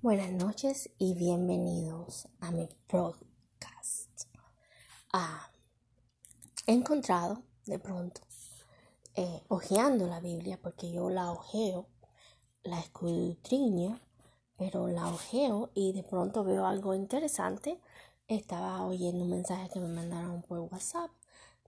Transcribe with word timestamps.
Buenas 0.00 0.30
noches 0.30 0.90
y 0.96 1.14
bienvenidos 1.14 2.28
a 2.38 2.52
mi 2.52 2.68
podcast. 2.86 4.28
Ah, 5.12 5.50
he 6.68 6.72
encontrado 6.72 7.42
de 7.66 7.80
pronto, 7.80 8.20
eh, 9.16 9.42
hojeando 9.48 10.06
la 10.06 10.20
Biblia, 10.20 10.56
porque 10.62 10.92
yo 10.92 11.10
la 11.10 11.32
ojeo, 11.32 11.88
la 12.62 12.78
escudriño, 12.78 13.98
pero 14.56 14.86
la 14.86 15.08
ojeo 15.08 15.72
y 15.74 15.92
de 15.92 16.04
pronto 16.04 16.44
veo 16.44 16.64
algo 16.64 16.94
interesante. 16.94 17.80
Estaba 18.28 18.86
oyendo 18.86 19.24
un 19.24 19.30
mensaje 19.30 19.68
que 19.68 19.80
me 19.80 19.88
mandaron 19.88 20.42
por 20.42 20.60
WhatsApp 20.60 21.10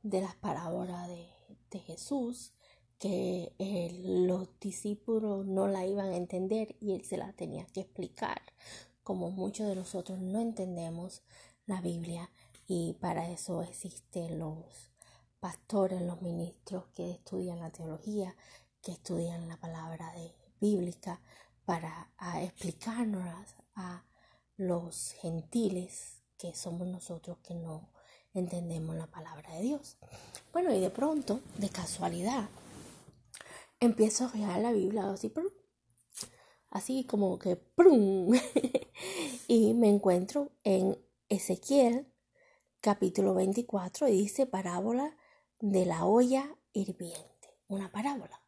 de 0.04 0.20
las 0.20 0.36
parábolas 0.36 1.08
de, 1.08 1.28
de 1.72 1.80
Jesús 1.80 2.52
que 3.00 3.54
los 4.04 4.48
discípulos 4.60 5.46
no 5.46 5.66
la 5.66 5.86
iban 5.86 6.10
a 6.10 6.16
entender 6.16 6.76
y 6.80 6.92
él 6.92 7.02
se 7.02 7.16
la 7.16 7.32
tenía 7.32 7.64
que 7.64 7.80
explicar, 7.80 8.42
como 9.02 9.30
muchos 9.30 9.66
de 9.66 9.74
nosotros 9.74 10.20
no 10.20 10.38
entendemos 10.38 11.22
la 11.66 11.80
Biblia 11.80 12.30
y 12.68 12.92
para 13.00 13.30
eso 13.30 13.62
existen 13.62 14.38
los 14.38 14.92
pastores, 15.40 16.02
los 16.02 16.20
ministros 16.20 16.84
que 16.94 17.10
estudian 17.10 17.60
la 17.60 17.70
teología, 17.70 18.36
que 18.82 18.92
estudian 18.92 19.48
la 19.48 19.56
palabra 19.56 20.12
de 20.12 20.34
bíblica 20.60 21.22
para 21.64 22.12
explicarnos 22.42 23.24
a 23.74 24.04
los 24.56 25.12
gentiles 25.12 26.22
que 26.36 26.54
somos 26.54 26.86
nosotros 26.86 27.38
que 27.38 27.54
no 27.54 27.88
entendemos 28.34 28.94
la 28.94 29.06
palabra 29.06 29.54
de 29.54 29.62
Dios. 29.62 29.96
Bueno, 30.52 30.74
y 30.74 30.80
de 30.80 30.90
pronto, 30.90 31.40
de 31.56 31.70
casualidad, 31.70 32.48
empiezo 33.80 34.30
a 34.32 34.36
leer 34.36 34.58
la 34.58 34.72
Biblia 34.72 35.10
así, 35.10 35.32
así 36.68 37.04
como 37.04 37.38
que 37.38 37.56
¡prum! 37.56 38.32
y 39.48 39.72
me 39.74 39.88
encuentro 39.88 40.52
en 40.64 40.98
Ezequiel 41.28 42.06
capítulo 42.80 43.34
24 43.34 44.08
y 44.08 44.12
dice 44.12 44.46
parábola 44.46 45.16
de 45.58 45.86
la 45.86 46.04
olla 46.04 46.56
hirviente, 46.72 47.58
una 47.68 47.90
parábola. 47.90 48.42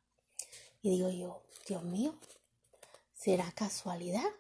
Y 0.83 0.91
digo 0.91 1.11
yo, 1.11 1.43
Dios 1.67 1.83
mío, 1.83 2.15
¿será 3.15 3.51
casualidad? 3.53 4.31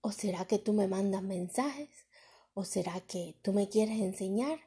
¿O 0.00 0.12
será 0.12 0.44
que 0.46 0.58
tú 0.58 0.72
me 0.72 0.86
mandas 0.86 1.22
mensajes? 1.22 1.90
¿O 2.54 2.64
será 2.64 3.00
que 3.00 3.36
tú 3.42 3.52
me 3.52 3.68
quieres 3.68 4.00
enseñar 4.00 4.60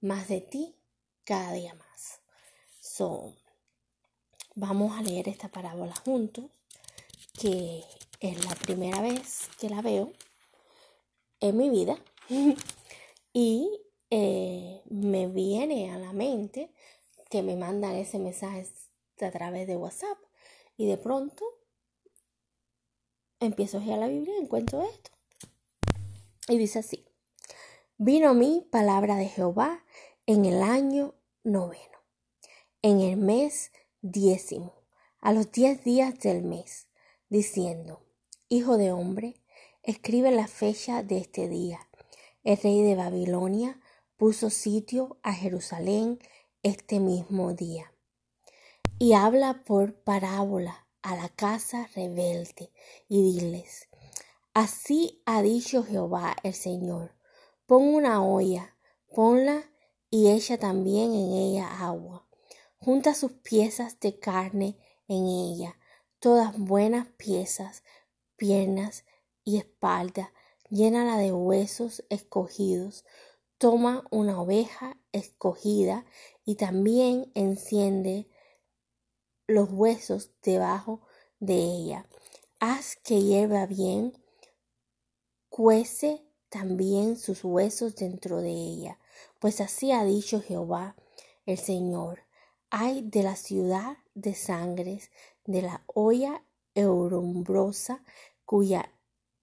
más 0.00 0.28
de 0.28 0.40
ti 0.40 0.76
cada 1.24 1.52
día 1.52 1.74
más? 1.74 2.20
So, 2.80 3.34
Vamos 4.58 4.96
a 4.96 5.02
leer 5.02 5.28
esta 5.28 5.48
parábola 5.48 5.94
juntos, 5.94 6.46
que 7.38 7.84
es 8.20 8.42
la 8.46 8.54
primera 8.54 9.02
vez 9.02 9.50
que 9.60 9.68
la 9.68 9.82
veo 9.82 10.14
en 11.40 11.58
mi 11.58 11.68
vida 11.68 11.98
y 13.34 13.68
eh, 14.08 14.80
me 14.88 15.26
viene 15.26 15.92
a 15.92 15.98
la 15.98 16.14
mente 16.14 16.70
que 17.28 17.42
me 17.42 17.54
mandan 17.54 17.96
ese 17.96 18.18
mensaje 18.18 18.66
a 19.20 19.30
través 19.30 19.66
de 19.66 19.76
WhatsApp 19.76 20.16
y 20.78 20.86
de 20.86 20.96
pronto 20.96 21.44
empiezo 23.40 23.76
a 23.76 23.80
leer 23.80 23.98
la 23.98 24.08
Biblia 24.08 24.36
y 24.38 24.42
encuentro 24.42 24.84
esto. 24.84 25.10
Y 26.48 26.56
dice 26.56 26.78
así, 26.78 27.04
vino 27.98 28.32
mi 28.32 28.66
palabra 28.70 29.16
de 29.16 29.28
Jehová 29.28 29.84
en 30.24 30.46
el 30.46 30.62
año 30.62 31.14
noveno, 31.44 31.98
en 32.80 33.00
el 33.00 33.18
mes 33.18 33.70
Diésimo, 34.08 34.72
a 35.18 35.32
los 35.32 35.50
diez 35.50 35.82
días 35.82 36.16
del 36.20 36.44
mes, 36.44 36.86
diciendo, 37.28 38.04
Hijo 38.48 38.76
de 38.76 38.92
hombre, 38.92 39.34
escribe 39.82 40.30
la 40.30 40.46
fecha 40.46 41.02
de 41.02 41.18
este 41.18 41.48
día. 41.48 41.80
El 42.44 42.56
rey 42.58 42.82
de 42.82 42.94
Babilonia 42.94 43.80
puso 44.16 44.48
sitio 44.50 45.18
a 45.24 45.32
Jerusalén 45.32 46.20
este 46.62 47.00
mismo 47.00 47.52
día. 47.52 47.92
Y 49.00 49.14
habla 49.14 49.64
por 49.64 49.96
parábola 49.96 50.86
a 51.02 51.16
la 51.16 51.28
casa 51.28 51.88
rebelde 51.96 52.70
y 53.08 53.22
diles, 53.22 53.88
Así 54.54 55.20
ha 55.26 55.42
dicho 55.42 55.82
Jehová 55.82 56.36
el 56.44 56.54
Señor, 56.54 57.16
pon 57.66 57.82
una 57.82 58.24
olla, 58.24 58.76
ponla 59.12 59.64
y 60.10 60.30
echa 60.30 60.58
también 60.58 61.12
en 61.12 61.32
ella 61.32 61.84
agua 61.84 62.25
junta 62.78 63.14
sus 63.14 63.32
piezas 63.32 63.98
de 64.00 64.18
carne 64.18 64.76
en 65.08 65.26
ella, 65.26 65.78
todas 66.18 66.58
buenas 66.58 67.08
piezas, 67.16 67.82
piernas 68.36 69.04
y 69.44 69.58
espalda, 69.58 70.32
llénala 70.70 71.18
de 71.18 71.32
huesos 71.32 72.04
escogidos, 72.10 73.04
toma 73.58 74.04
una 74.10 74.40
oveja 74.40 74.98
escogida 75.12 76.04
y 76.44 76.56
también 76.56 77.30
enciende 77.34 78.28
los 79.46 79.70
huesos 79.70 80.32
debajo 80.42 81.00
de 81.38 81.54
ella. 81.54 82.06
Haz 82.58 82.96
que 82.96 83.22
hierva 83.22 83.66
bien, 83.66 84.12
cuece 85.48 86.26
también 86.48 87.16
sus 87.16 87.44
huesos 87.44 87.96
dentro 87.96 88.40
de 88.40 88.50
ella, 88.50 88.98
pues 89.38 89.60
así 89.60 89.92
ha 89.92 90.04
dicho 90.04 90.40
Jehová 90.40 90.96
el 91.46 91.58
Señor 91.58 92.25
hay 92.78 93.00
de 93.00 93.22
la 93.22 93.36
ciudad 93.36 93.96
de 94.14 94.34
sangres, 94.34 95.10
de 95.46 95.62
la 95.62 95.82
olla 95.86 96.44
eurumbrosa, 96.74 98.04
cuya 98.44 98.92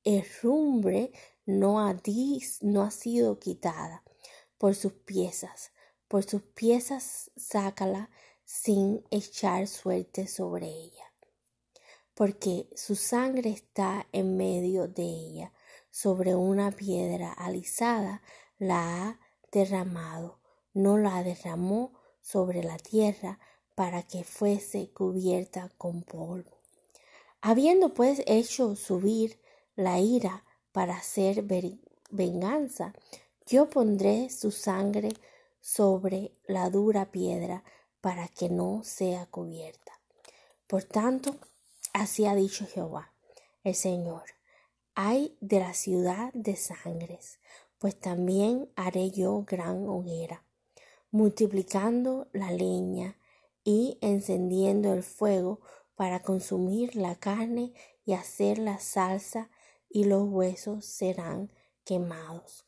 herrumbre 0.03 1.11
no 1.43 1.79
ha, 1.79 1.99
no 2.61 2.83
ha 2.83 2.91
sido 2.91 3.39
quitada 3.39 4.03
por 4.59 4.75
sus 4.75 4.93
piezas. 4.93 5.71
Por 6.07 6.23
sus 6.23 6.43
piezas 6.43 7.31
sácala 7.35 8.11
sin 8.45 9.03
echar 9.09 9.67
suerte 9.67 10.27
sobre 10.27 10.67
ella. 10.67 11.11
Porque 12.13 12.69
su 12.75 12.95
sangre 12.95 13.49
está 13.49 14.07
en 14.11 14.37
medio 14.37 14.87
de 14.87 15.05
ella, 15.05 15.53
sobre 15.89 16.35
una 16.35 16.69
piedra 16.69 17.33
alisada 17.33 18.21
la 18.59 19.07
ha 19.07 19.19
derramado, 19.51 20.39
no 20.75 20.99
la 20.99 21.23
derramó 21.23 22.02
sobre 22.23 22.63
la 22.63 22.77
tierra 22.77 23.37
para 23.75 24.01
que 24.01 24.23
fuese 24.23 24.89
cubierta 24.89 25.69
con 25.77 26.01
polvo. 26.03 26.57
Habiendo 27.41 27.93
pues 27.93 28.23
hecho 28.25 28.75
subir 28.75 29.39
la 29.75 29.99
ira 29.99 30.45
para 30.71 30.95
hacer 30.95 31.43
venganza, 32.09 32.93
yo 33.45 33.69
pondré 33.69 34.29
su 34.29 34.51
sangre 34.51 35.09
sobre 35.59 36.31
la 36.47 36.69
dura 36.69 37.11
piedra 37.11 37.63
para 37.99 38.27
que 38.29 38.49
no 38.49 38.83
sea 38.83 39.25
cubierta. 39.25 39.99
Por 40.65 40.83
tanto, 40.83 41.35
así 41.91 42.25
ha 42.25 42.35
dicho 42.35 42.65
Jehová, 42.65 43.13
el 43.63 43.75
Señor, 43.75 44.23
hay 44.95 45.37
de 45.41 45.59
la 45.59 45.73
ciudad 45.73 46.31
de 46.33 46.55
sangres, 46.55 47.39
pues 47.79 47.99
también 47.99 48.69
haré 48.75 49.11
yo 49.11 49.43
gran 49.45 49.87
hoguera 49.87 50.43
multiplicando 51.13 52.27
la 52.33 52.51
leña 52.51 53.15
y 53.63 53.99
encendiendo 54.01 54.93
el 54.93 55.03
fuego 55.03 55.61
para 55.93 56.23
consumir 56.23 56.95
la 56.95 57.13
carne 57.15 57.71
y 58.03 58.13
hacer 58.13 58.57
la 58.57 58.79
salsa 58.79 59.51
y 59.87 60.05
los 60.05 60.27
huesos 60.27 60.85
serán 60.85 61.51
quemados. 61.85 62.65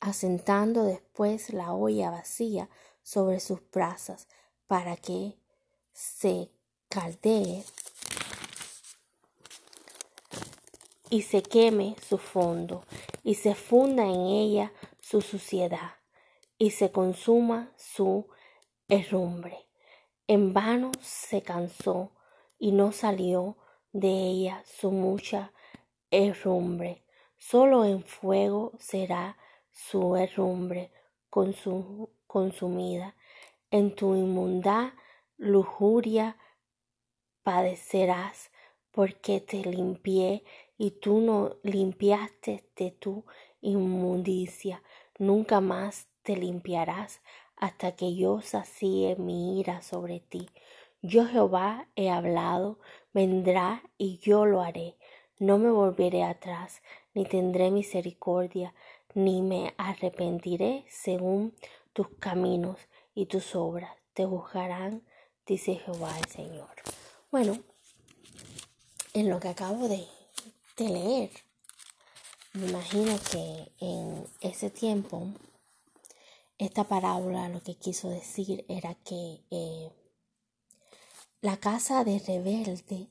Asentando 0.00 0.84
después 0.84 1.52
la 1.52 1.74
olla 1.74 2.10
vacía 2.10 2.70
sobre 3.02 3.38
sus 3.38 3.60
brasas 3.70 4.26
para 4.66 4.96
que 4.96 5.36
se 5.92 6.50
caldee 6.88 7.64
y 11.10 11.20
se 11.20 11.42
queme 11.42 11.96
su 12.08 12.16
fondo 12.16 12.82
y 13.22 13.34
se 13.34 13.54
funda 13.54 14.04
en 14.04 14.20
ella 14.20 14.72
su 15.02 15.20
suciedad 15.20 15.99
y 16.60 16.72
se 16.72 16.92
consuma 16.92 17.72
su 17.78 18.28
herrumbre. 18.86 19.66
En 20.26 20.52
vano 20.52 20.92
se 21.00 21.40
cansó 21.40 22.12
y 22.58 22.72
no 22.72 22.92
salió 22.92 23.56
de 23.92 24.10
ella 24.10 24.62
su 24.66 24.90
mucha 24.90 25.54
herrumbre. 26.10 27.02
Solo 27.38 27.86
en 27.86 28.04
fuego 28.04 28.72
será 28.78 29.38
su 29.70 30.16
herrumbre 30.16 30.92
consumida. 31.30 33.16
En 33.70 33.94
tu 33.94 34.14
inmunda 34.14 34.94
lujuria 35.38 36.36
padecerás, 37.42 38.50
porque 38.90 39.40
te 39.40 39.64
limpié 39.64 40.44
y 40.76 40.90
tú 40.90 41.20
no 41.20 41.56
limpiaste 41.62 42.68
de 42.76 42.90
tu 42.90 43.24
inmundicia. 43.62 44.82
Nunca 45.18 45.62
más 45.62 46.09
te 46.22 46.36
limpiarás 46.36 47.20
hasta 47.56 47.96
que 47.96 48.14
yo 48.14 48.40
sacie 48.40 49.16
mi 49.16 49.60
ira 49.60 49.82
sobre 49.82 50.20
ti. 50.20 50.48
Yo 51.02 51.26
Jehová 51.26 51.88
he 51.96 52.10
hablado, 52.10 52.78
vendrá 53.12 53.82
y 53.98 54.18
yo 54.18 54.46
lo 54.46 54.62
haré. 54.62 54.96
No 55.38 55.58
me 55.58 55.70
volveré 55.70 56.24
atrás, 56.24 56.82
ni 57.14 57.24
tendré 57.24 57.70
misericordia, 57.70 58.74
ni 59.14 59.42
me 59.42 59.74
arrepentiré 59.78 60.84
según 60.88 61.54
tus 61.92 62.08
caminos 62.18 62.76
y 63.14 63.26
tus 63.26 63.54
obras. 63.54 63.92
Te 64.12 64.26
juzgarán, 64.26 65.02
dice 65.46 65.76
Jehová 65.76 66.18
el 66.18 66.26
Señor. 66.26 66.68
Bueno, 67.30 67.58
en 69.14 69.30
lo 69.30 69.40
que 69.40 69.48
acabo 69.48 69.88
de, 69.88 70.06
de 70.76 70.88
leer, 70.88 71.30
me 72.52 72.68
imagino 72.68 73.16
que 73.30 73.72
en 73.78 74.26
ese 74.40 74.70
tiempo 74.70 75.28
esta 76.64 76.84
parábola 76.84 77.48
lo 77.48 77.62
que 77.62 77.76
quiso 77.76 78.10
decir 78.10 78.66
era 78.68 78.94
que 78.94 79.46
eh, 79.50 79.90
la 81.40 81.56
casa 81.56 82.04
de 82.04 82.18
rebelde 82.18 83.08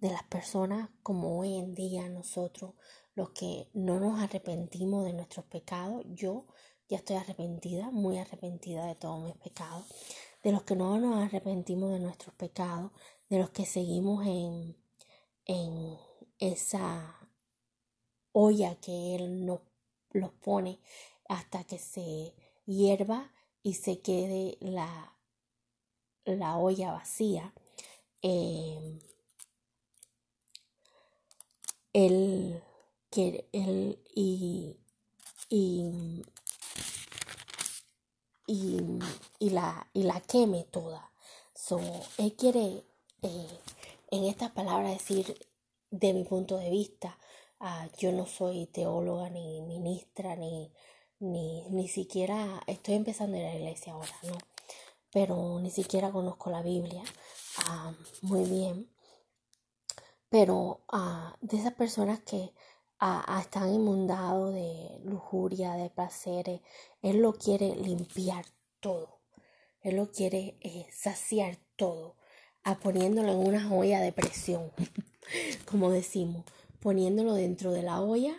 de 0.00 0.10
las 0.10 0.22
personas 0.22 0.90
como 1.02 1.40
hoy 1.40 1.58
en 1.58 1.74
día 1.74 2.08
nosotros, 2.08 2.74
los 3.16 3.30
que 3.30 3.68
no 3.74 3.98
nos 3.98 4.20
arrepentimos 4.22 5.04
de 5.04 5.12
nuestros 5.12 5.44
pecados, 5.46 6.04
yo 6.06 6.46
ya 6.88 6.98
estoy 6.98 7.16
arrepentida, 7.16 7.90
muy 7.90 8.18
arrepentida 8.18 8.86
de 8.86 8.94
todos 8.94 9.24
mis 9.24 9.36
pecados, 9.38 9.86
de 10.44 10.52
los 10.52 10.62
que 10.62 10.76
no 10.76 10.96
nos 11.00 11.16
arrepentimos 11.24 11.90
de 11.90 11.98
nuestros 11.98 12.32
pecados, 12.36 12.92
de 13.28 13.40
los 13.40 13.50
que 13.50 13.66
seguimos 13.66 14.24
en, 14.24 14.76
en 15.46 15.98
esa 16.38 17.28
olla 18.30 18.76
que 18.76 19.16
Él 19.16 19.46
nos 19.46 19.62
los 20.10 20.30
pone 20.34 20.78
hasta 21.28 21.64
que 21.64 21.78
se 21.78 22.34
hierba 22.66 23.32
y 23.62 23.74
se 23.74 24.00
quede 24.00 24.56
la, 24.60 25.16
la 26.24 26.56
olla 26.56 26.92
vacía. 26.92 27.52
Eh, 28.22 29.00
quiere, 33.10 33.48
él 33.52 33.98
y, 34.14 34.76
y, 35.48 35.84
y, 38.46 39.50
la, 39.50 39.88
y 39.92 40.02
la 40.02 40.20
queme 40.20 40.64
toda. 40.64 41.12
So, 41.54 41.80
él 42.18 42.34
quiere 42.34 42.84
eh, 43.22 43.58
en 44.10 44.24
estas 44.24 44.50
palabras 44.50 44.92
decir, 44.92 45.38
de 45.90 46.12
mi 46.12 46.24
punto 46.24 46.58
de 46.58 46.70
vista, 46.70 47.18
ah, 47.60 47.88
yo 47.98 48.10
no 48.10 48.26
soy 48.26 48.66
teóloga 48.66 49.30
ni 49.30 49.62
ministra 49.62 50.34
ni 50.34 50.72
ni, 51.20 51.68
ni 51.70 51.88
siquiera 51.88 52.62
estoy 52.66 52.94
empezando 52.94 53.36
en 53.36 53.44
la 53.44 53.54
iglesia 53.54 53.92
ahora, 53.92 54.14
¿no? 54.24 54.38
Pero 55.12 55.60
ni 55.60 55.70
siquiera 55.70 56.10
conozco 56.10 56.50
la 56.50 56.62
Biblia 56.62 57.02
ah, 57.66 57.92
muy 58.22 58.44
bien. 58.44 58.90
Pero 60.28 60.82
ah, 60.88 61.36
de 61.40 61.56
esas 61.58 61.74
personas 61.74 62.20
que 62.20 62.52
ah, 62.98 63.38
están 63.40 63.72
inundados 63.72 64.52
de 64.54 65.00
lujuria, 65.04 65.74
de 65.74 65.90
placeres, 65.90 66.60
Él 67.02 67.18
lo 67.18 67.34
quiere 67.34 67.76
limpiar 67.76 68.44
todo. 68.80 69.20
Él 69.82 69.96
lo 69.96 70.10
quiere 70.10 70.56
eh, 70.60 70.86
saciar 70.90 71.58
todo, 71.76 72.16
poniéndolo 72.82 73.32
en 73.32 73.46
una 73.46 73.72
olla 73.72 74.00
de 74.00 74.12
presión, 74.12 74.72
como 75.70 75.90
decimos, 75.90 76.44
poniéndolo 76.80 77.34
dentro 77.34 77.70
de 77.70 77.82
la 77.82 78.00
olla, 78.00 78.34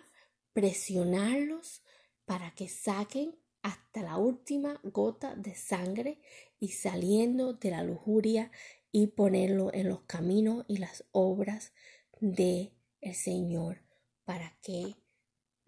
presionarlos 0.53 1.83
para 2.25 2.51
que 2.51 2.67
saquen 2.67 3.35
hasta 3.61 4.03
la 4.03 4.17
última 4.17 4.79
gota 4.83 5.35
de 5.35 5.55
sangre 5.55 6.19
y 6.59 6.69
saliendo 6.69 7.53
de 7.53 7.71
la 7.71 7.83
lujuria 7.83 8.51
y 8.91 9.07
ponerlo 9.07 9.73
en 9.73 9.89
los 9.89 10.01
caminos 10.01 10.65
y 10.67 10.77
las 10.77 11.03
obras 11.11 11.73
de 12.19 12.71
el 13.01 13.15
Señor 13.15 13.79
para 14.23 14.57
que 14.61 14.95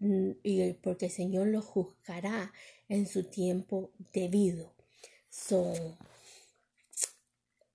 y 0.00 0.72
porque 0.74 1.06
el 1.06 1.12
Señor 1.12 1.48
lo 1.48 1.60
juzgará 1.60 2.52
en 2.88 3.06
su 3.08 3.24
tiempo 3.24 3.90
debido. 4.12 4.72
So, 5.28 5.98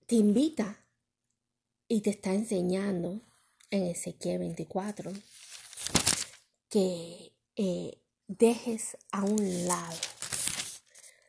te 0.05 0.15
invita 0.15 0.85
y 1.87 2.01
te 2.01 2.11
está 2.11 2.33
enseñando 2.33 3.21
en 3.69 3.83
Ezequiel 3.83 4.39
24 4.39 5.11
que 6.69 7.33
eh, 7.55 7.97
dejes 8.27 8.97
a 9.11 9.23
un 9.23 9.67
lado, 9.67 9.97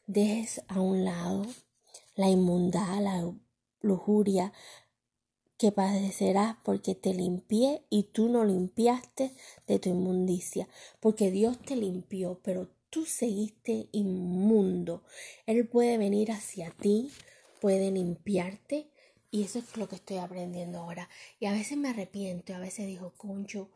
dejes 0.06 0.62
a 0.68 0.80
un 0.80 1.04
lado 1.04 1.46
la 2.14 2.28
inmundad, 2.28 3.00
la 3.00 3.32
lujuria 3.80 4.52
que 5.56 5.72
padecerás 5.72 6.56
porque 6.64 6.94
te 6.94 7.14
limpié 7.14 7.84
y 7.90 8.04
tú 8.04 8.28
no 8.28 8.44
limpiaste 8.44 9.32
de 9.66 9.78
tu 9.78 9.88
inmundicia, 9.88 10.68
porque 11.00 11.30
Dios 11.30 11.58
te 11.60 11.76
limpió, 11.76 12.40
pero 12.42 12.68
tú 12.90 13.06
seguiste 13.06 13.88
inmundo. 13.92 15.02
Él 15.46 15.66
puede 15.66 15.98
venir 15.98 16.32
hacia 16.32 16.70
ti, 16.70 17.10
puede 17.60 17.90
limpiarte 17.90 18.88
y 19.30 19.42
eso 19.42 19.58
es 19.58 19.76
lo 19.76 19.88
que 19.88 19.96
estoy 19.96 20.18
aprendiendo 20.18 20.78
ahora. 20.78 21.08
Y 21.40 21.46
a 21.46 21.52
veces 21.52 21.76
me 21.76 21.88
arrepiento, 21.88 22.54
a 22.54 22.60
veces 22.60 22.86
digo, 22.86 23.14
concho, 23.16 23.70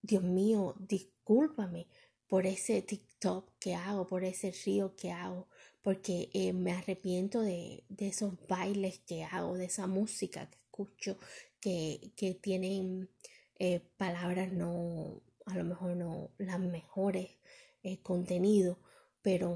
Dios 0.00 0.22
mío, 0.22 0.74
discúlpame, 0.78 1.86
por 2.32 2.46
ese 2.46 2.80
TikTok 2.80 3.58
que 3.58 3.74
hago, 3.74 4.06
por 4.06 4.24
ese 4.24 4.54
río 4.64 4.96
que 4.96 5.12
hago, 5.12 5.48
porque 5.82 6.30
eh, 6.32 6.54
me 6.54 6.72
arrepiento 6.72 7.42
de, 7.42 7.84
esos 7.98 8.32
bailes 8.48 9.00
que 9.00 9.22
hago, 9.22 9.58
de 9.58 9.66
esa 9.66 9.86
música 9.86 10.48
que 10.48 10.56
escucho, 10.56 11.18
que, 11.60 12.14
que 12.16 12.32
tienen 12.32 13.10
eh, 13.58 13.80
palabras 13.98 14.50
no, 14.50 15.20
a 15.44 15.54
lo 15.58 15.64
mejor 15.64 15.94
no 15.94 16.30
las 16.38 16.58
mejores 16.58 17.36
eh, 17.82 18.00
contenidos, 18.00 18.78
pero 19.20 19.54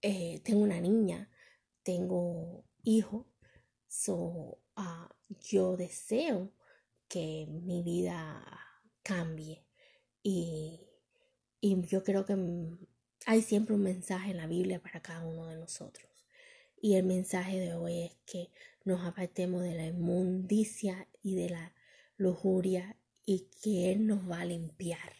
tengo 0.00 0.60
una 0.60 0.80
niña, 0.80 1.28
tengo 1.82 2.66
hijos, 2.84 3.26
so, 3.88 4.60
ah, 4.76 5.12
yo 5.40 5.76
deseo 5.76 6.52
que 7.08 7.48
mi 7.50 7.82
vida 7.82 8.44
cambie 9.02 9.63
y, 10.24 10.80
yo 11.60 12.02
creo 12.02 12.24
que 12.24 12.34
hay 13.26 13.42
siempre 13.42 13.74
un 13.74 13.82
mensaje 13.82 14.30
en 14.30 14.38
la 14.38 14.46
Biblia 14.46 14.80
para 14.80 15.00
cada 15.00 15.24
uno 15.24 15.46
de 15.46 15.56
nosotros. 15.56 16.08
Y 16.80 16.96
el 16.96 17.04
mensaje 17.04 17.60
de 17.60 17.74
hoy 17.74 18.04
es 18.04 18.16
que 18.26 18.50
nos 18.84 19.04
apartemos 19.04 19.62
de 19.62 19.74
la 19.74 19.86
inmundicia 19.86 21.08
y 21.22 21.36
de 21.36 21.50
la 21.50 21.74
lujuria 22.16 22.96
y 23.24 23.50
que 23.62 23.92
Él 23.92 24.06
nos 24.06 24.30
va 24.30 24.40
a 24.40 24.44
limpiar. 24.46 25.12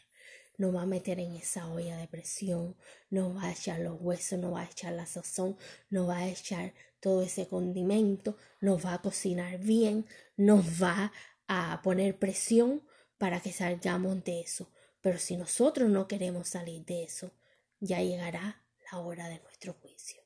Nos 0.56 0.74
va 0.74 0.82
a 0.82 0.86
meter 0.86 1.20
en 1.20 1.34
esa 1.36 1.70
olla 1.70 1.96
de 1.96 2.08
presión, 2.08 2.76
nos 3.10 3.36
va 3.36 3.44
a 3.44 3.52
echar 3.52 3.80
los 3.80 4.00
huesos, 4.00 4.38
nos 4.38 4.54
va 4.54 4.62
a 4.62 4.70
echar 4.70 4.92
la 4.92 5.06
sazón, 5.06 5.56
nos 5.90 6.08
va 6.08 6.18
a 6.18 6.28
echar 6.28 6.72
todo 7.00 7.22
ese 7.22 7.48
condimento, 7.48 8.36
nos 8.60 8.84
va 8.84 8.94
a 8.94 9.02
cocinar 9.02 9.58
bien, 9.58 10.06
nos 10.36 10.82
va 10.82 11.12
a 11.48 11.80
poner 11.82 12.18
presión 12.18 12.82
para 13.18 13.40
que 13.40 13.52
salgamos 13.52 14.22
de 14.24 14.40
eso. 14.40 14.70
Pero 15.04 15.18
si 15.18 15.36
nosotros 15.36 15.90
no 15.90 16.08
queremos 16.08 16.48
salir 16.48 16.82
de 16.86 17.04
eso, 17.04 17.30
ya 17.78 18.00
llegará 18.00 18.64
la 18.90 19.00
hora 19.00 19.28
de 19.28 19.38
nuestro 19.40 19.74
juicio. 19.74 20.22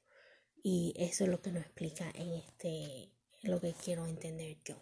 Y 0.63 0.95
eso 0.97 1.25
es 1.25 1.31
lo 1.31 1.43
que 1.43 1.51
nos 1.51 1.65
explica 1.65 2.09
en 2.15 2.33
este, 2.35 3.11
lo 3.43 3.61
que 3.61 3.73
quiero 3.73 4.07
entender 4.07 4.57
yo. 4.65 4.81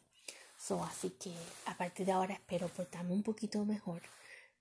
So, 0.59 0.85
así 0.85 1.09
que 1.19 1.33
a 1.65 1.79
partir 1.79 2.05
de 2.05 2.13
ahora 2.13 2.35
espero 2.35 2.69
portarme 2.69 3.15
un 3.15 3.23
poquito 3.23 3.65
mejor, 3.65 4.03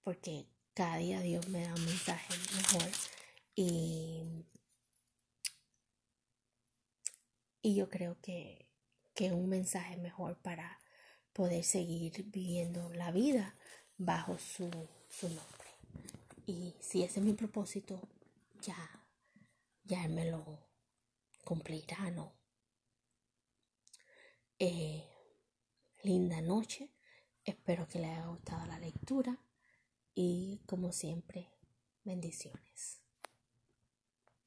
porque 0.05 0.45
cada 0.73 0.95
día 0.99 1.19
Dios 1.19 1.49
me 1.49 1.63
da 1.63 1.75
un 1.75 1.83
mensaje 1.83 2.33
mejor. 2.55 2.89
Y, 3.55 4.23
y 7.61 7.75
yo 7.75 7.89
creo 7.89 8.17
que, 8.21 8.69
que 9.13 9.33
un 9.33 9.49
mensaje 9.49 9.97
mejor 9.97 10.37
para 10.37 10.79
poder 11.33 11.65
seguir 11.65 12.23
viviendo 12.27 12.93
la 12.93 13.11
vida 13.11 13.57
bajo 13.97 14.37
su 14.37 14.69
su 15.19 15.29
nombre. 15.29 15.69
Y 16.45 16.75
si 16.79 17.03
ese 17.03 17.19
es 17.19 17.25
mi 17.25 17.33
propósito, 17.33 18.01
ya, 18.61 18.77
ya 19.83 20.07
me 20.07 20.29
lo 20.29 20.43
cumplirá, 21.43 22.11
¿no? 22.11 22.33
Eh, 24.59 25.03
linda 26.03 26.41
noche. 26.41 26.91
Espero 27.43 27.87
que 27.87 27.99
le 27.99 28.07
haya 28.07 28.25
gustado 28.25 28.65
la 28.65 28.79
lectura 28.79 29.39
y 30.15 30.61
como 30.65 30.91
siempre, 30.91 31.51
bendiciones. 32.03 33.04